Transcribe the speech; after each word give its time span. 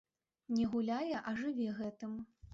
Не 0.59 0.65
гуляе, 0.71 1.21
а 1.27 1.35
жыве 1.43 1.69
гэтым. 1.83 2.19